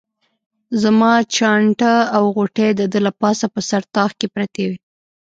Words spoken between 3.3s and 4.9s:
په سر طاق کې پرتې وې.